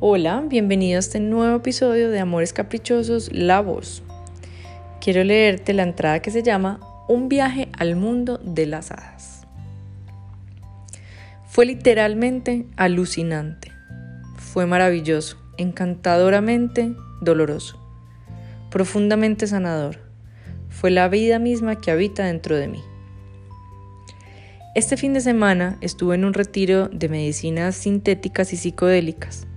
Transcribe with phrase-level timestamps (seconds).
[0.00, 4.04] Hola, bienvenido a este nuevo episodio de Amores Caprichosos, La Voz.
[5.00, 6.78] Quiero leerte la entrada que se llama
[7.08, 9.48] Un viaje al mundo de las hadas.
[11.48, 13.72] Fue literalmente alucinante.
[14.36, 17.76] Fue maravilloso, encantadoramente doloroso,
[18.70, 19.98] profundamente sanador.
[20.68, 22.82] Fue la vida misma que habita dentro de mí.
[24.76, 29.48] Este fin de semana estuve en un retiro de medicinas sintéticas y psicodélicas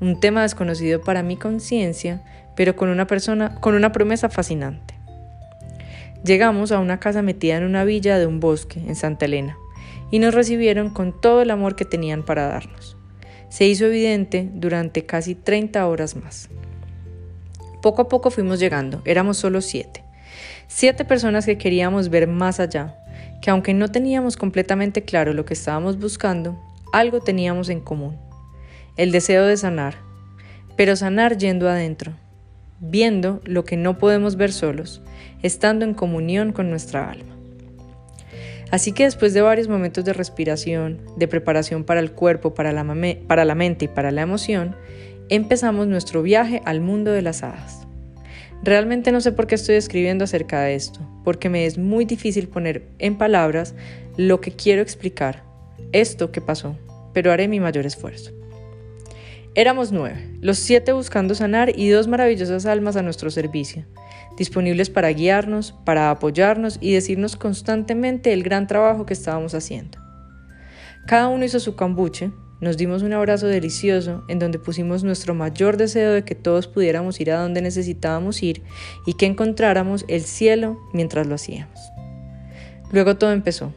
[0.00, 2.22] un tema desconocido para mi conciencia,
[2.54, 4.94] pero con una persona con una promesa fascinante.
[6.24, 9.56] Llegamos a una casa metida en una villa de un bosque en Santa Elena
[10.10, 12.96] y nos recibieron con todo el amor que tenían para darnos.
[13.48, 16.48] Se hizo evidente durante casi 30 horas más.
[17.80, 20.02] Poco a poco fuimos llegando, éramos solo siete.
[20.66, 22.96] Siete personas que queríamos ver más allá,
[23.40, 26.60] que aunque no teníamos completamente claro lo que estábamos buscando,
[26.92, 28.25] algo teníamos en común
[28.96, 29.96] el deseo de sanar,
[30.76, 32.12] pero sanar yendo adentro,
[32.80, 35.02] viendo lo que no podemos ver solos,
[35.42, 37.36] estando en comunión con nuestra alma.
[38.70, 42.84] Así que después de varios momentos de respiración, de preparación para el cuerpo, para la,
[42.84, 44.74] mente y para la emoción,
[45.28, 47.86] empezamos nuestro viaje al mundo de las hadas.
[48.62, 52.48] Realmente no sé por qué estoy escribiendo acerca de esto, porque me es muy difícil
[52.48, 53.74] poner en palabras
[54.16, 55.44] lo que quiero explicar,
[55.92, 56.76] esto que pasó,
[57.12, 58.32] pero haré mi mayor esfuerzo.
[59.58, 63.86] Éramos nueve, los siete buscando sanar y dos maravillosas almas a nuestro servicio,
[64.36, 69.96] disponibles para guiarnos, para apoyarnos y decirnos constantemente el gran trabajo que estábamos haciendo.
[71.06, 75.78] Cada uno hizo su cambuche, nos dimos un abrazo delicioso en donde pusimos nuestro mayor
[75.78, 78.62] deseo de que todos pudiéramos ir a donde necesitábamos ir
[79.06, 81.80] y que encontráramos el cielo mientras lo hacíamos.
[82.92, 83.72] Luego todo empezó.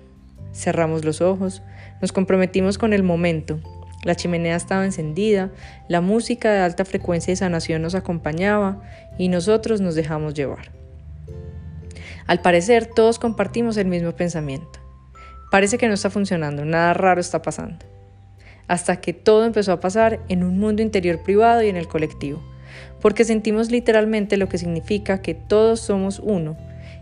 [0.51, 1.61] Cerramos los ojos,
[2.01, 3.61] nos comprometimos con el momento
[4.03, 5.51] la chimenea estaba encendida,
[5.87, 8.81] la música de alta frecuencia y sanación nos acompañaba
[9.17, 10.71] y nosotros nos dejamos llevar.
[12.27, 14.79] Al parecer todos compartimos el mismo pensamiento.
[15.51, 17.85] Parece que no está funcionando, nada raro está pasando.
[18.67, 22.41] Hasta que todo empezó a pasar en un mundo interior privado y en el colectivo,
[23.01, 26.55] porque sentimos literalmente lo que significa que todos somos uno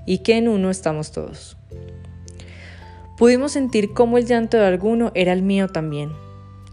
[0.06, 1.57] y que en uno estamos todos.
[3.18, 6.12] Pudimos sentir cómo el llanto de alguno era el mío también,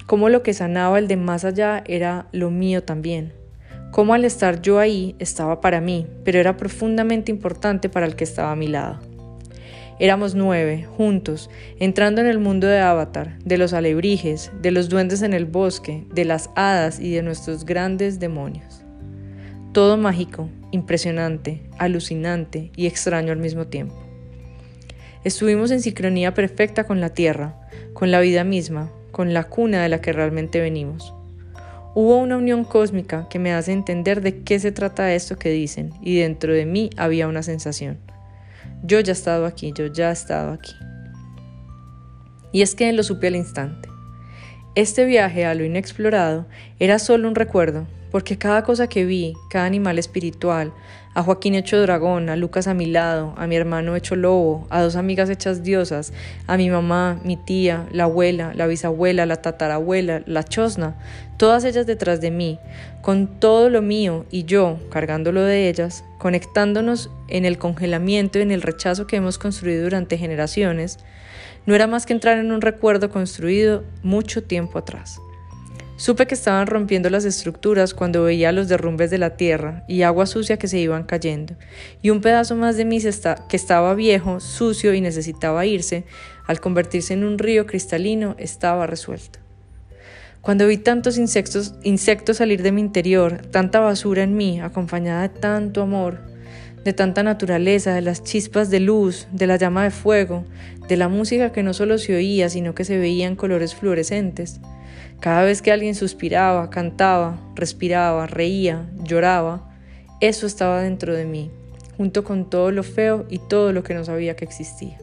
[0.06, 3.32] cómo lo que sanaba el de más allá era lo mío también,
[3.90, 8.24] cómo al estar yo ahí estaba para mí, pero era profundamente importante para el que
[8.24, 8.98] estaba a mi lado.
[10.00, 11.48] Éramos nueve, juntos,
[11.78, 16.04] entrando en el mundo de Avatar, de los alebrijes, de los duendes en el bosque,
[16.12, 18.82] de las hadas y de nuestros grandes demonios.
[19.72, 23.94] Todo mágico, impresionante, alucinante y extraño al mismo tiempo.
[25.22, 27.54] Estuvimos en sincronía perfecta con la tierra,
[27.92, 31.14] con la vida misma, con la cuna de la que realmente venimos.
[31.94, 35.92] Hubo una unión cósmica que me hace entender de qué se trata esto que dicen,
[36.02, 38.00] y dentro de mí había una sensación.
[38.82, 40.74] Yo ya he estado aquí, yo ya he estado aquí.
[42.50, 43.88] Y es que lo supe al instante.
[44.74, 46.46] Este viaje a lo inexplorado
[46.80, 50.72] era solo un recuerdo, porque cada cosa que vi, cada animal espiritual,
[51.14, 54.82] a Joaquín hecho dragón, a Lucas a mi lado, a mi hermano hecho lobo, a
[54.82, 56.12] dos amigas hechas diosas,
[56.46, 60.94] a mi mamá, mi tía, la abuela, la bisabuela, la tatarabuela, la chosna,
[61.38, 62.60] todas ellas detrás de mí,
[63.02, 68.52] con todo lo mío y yo cargándolo de ellas, conectándonos en el congelamiento y en
[68.52, 71.00] el rechazo que hemos construido durante generaciones,
[71.66, 75.20] no era más que entrar en un recuerdo construido mucho tiempo atrás.
[75.96, 80.26] Supe que estaban rompiendo las estructuras cuando veía los derrumbes de la tierra y agua
[80.26, 81.54] sucia que se iban cayendo,
[82.02, 86.04] y un pedazo más de mí que estaba viejo, sucio y necesitaba irse,
[86.46, 89.38] al convertirse en un río cristalino, estaba resuelto.
[90.40, 95.28] Cuando vi tantos insectos, insectos salir de mi interior, tanta basura en mí, acompañada de
[95.28, 96.18] tanto amor,
[96.84, 100.44] de tanta naturaleza, de las chispas de luz, de la llama de fuego,
[100.88, 104.60] de la música que no solo se oía, sino que se veía en colores fluorescentes,
[105.24, 109.74] cada vez que alguien suspiraba, cantaba, respiraba, reía, lloraba,
[110.20, 111.50] eso estaba dentro de mí,
[111.96, 114.98] junto con todo lo feo y todo lo que no sabía que existía.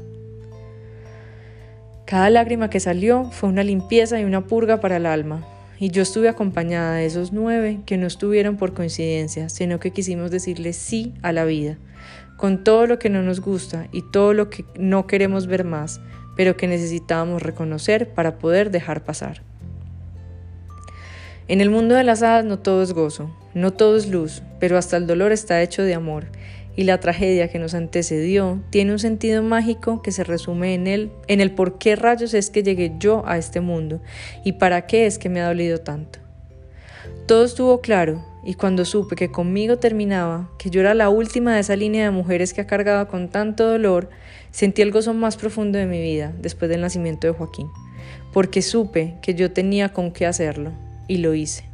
[2.06, 5.44] Cada lágrima que salió fue una limpieza y una purga para el alma,
[5.80, 10.30] y yo estuve acompañada de esos nueve que no estuvieron por coincidencia, sino que quisimos
[10.30, 11.80] decirle sí a la vida,
[12.38, 16.00] con todo lo que no nos gusta y todo lo que no queremos ver más,
[16.36, 19.50] pero que necesitábamos reconocer para poder dejar pasar.
[21.52, 24.78] En el mundo de las hadas no todo es gozo, no todo es luz, pero
[24.78, 26.28] hasta el dolor está hecho de amor,
[26.78, 31.12] y la tragedia que nos antecedió tiene un sentido mágico que se resume en él,
[31.28, 34.00] en el por qué rayos es que llegué yo a este mundo
[34.46, 36.20] y para qué es que me ha dolido tanto.
[37.28, 41.60] Todo estuvo claro y cuando supe que conmigo terminaba, que yo era la última de
[41.60, 44.10] esa línea de mujeres que ha cargado con tanto dolor,
[44.52, 47.68] sentí el gozo más profundo de mi vida después del nacimiento de Joaquín,
[48.32, 50.72] porque supe que yo tenía con qué hacerlo
[51.12, 51.66] y lo hice.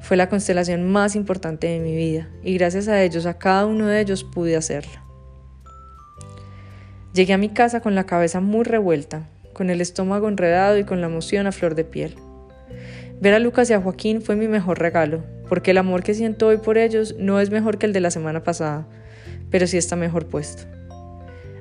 [0.00, 3.86] Fue la constelación más importante de mi vida y gracias a ellos, a cada uno
[3.86, 4.92] de ellos pude hacerlo.
[7.12, 11.02] Llegué a mi casa con la cabeza muy revuelta, con el estómago enredado y con
[11.02, 12.14] la emoción a flor de piel.
[13.20, 16.46] Ver a Lucas y a Joaquín fue mi mejor regalo, porque el amor que siento
[16.46, 18.86] hoy por ellos no es mejor que el de la semana pasada,
[19.50, 20.62] pero sí está mejor puesto.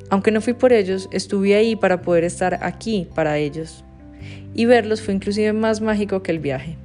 [0.10, 3.84] Aunque no fui por ellos, estuve ahí para poder estar aquí para ellos.
[4.54, 6.78] Y verlos fue inclusive más mágico que el viaje.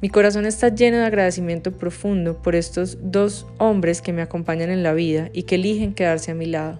[0.00, 4.84] Mi corazón está lleno de agradecimiento profundo por estos dos hombres que me acompañan en
[4.84, 6.78] la vida y que eligen quedarse a mi lado.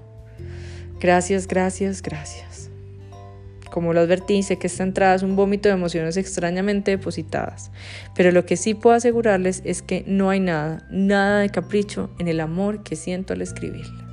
[1.00, 2.70] Gracias, gracias, gracias.
[3.72, 7.70] Como lo advertí, sé que esta entrada es un vómito de emociones extrañamente depositadas,
[8.14, 12.28] pero lo que sí puedo asegurarles es que no hay nada, nada de capricho en
[12.28, 14.07] el amor que siento al escribirla.